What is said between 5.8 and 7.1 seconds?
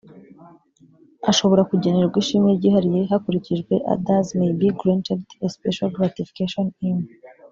gratification in